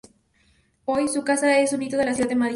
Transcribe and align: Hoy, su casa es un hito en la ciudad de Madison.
Hoy, 0.85 1.07
su 1.09 1.23
casa 1.23 1.59
es 1.59 1.73
un 1.73 1.83
hito 1.83 1.99
en 1.99 2.07
la 2.07 2.15
ciudad 2.15 2.27
de 2.29 2.35
Madison. 2.35 2.49